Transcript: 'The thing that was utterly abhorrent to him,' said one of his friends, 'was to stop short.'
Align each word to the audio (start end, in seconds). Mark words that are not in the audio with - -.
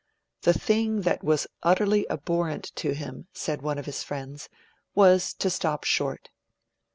'The 0.41 0.53
thing 0.55 1.01
that 1.01 1.23
was 1.23 1.45
utterly 1.61 2.07
abhorrent 2.09 2.75
to 2.75 2.95
him,' 2.95 3.27
said 3.33 3.61
one 3.61 3.77
of 3.77 3.85
his 3.85 4.01
friends, 4.01 4.49
'was 4.95 5.31
to 5.35 5.47
stop 5.47 5.83
short.' 5.83 6.31